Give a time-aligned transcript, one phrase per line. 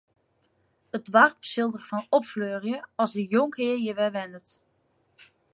[0.97, 4.49] It doarp sil derfan opfleurje as de jonkhear hjir wer wennet.